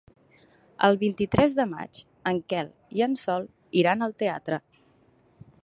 El 0.87 0.95
vint-i-tres 1.01 1.53
de 1.59 1.65
maig 1.73 1.99
en 2.33 2.41
Quel 2.53 2.71
i 3.01 3.05
en 3.09 3.13
Sol 3.25 3.45
iran 3.83 4.05
al 4.07 4.17
teatre. 4.25 4.61